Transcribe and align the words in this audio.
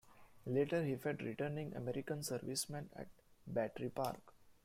Later 0.47 0.83
he 0.83 0.95
fed 0.95 1.21
returning 1.21 1.75
American 1.75 2.23
servicemen 2.23 2.89
at 2.95 3.07
Battery 3.45 3.89
Park. 3.89 4.33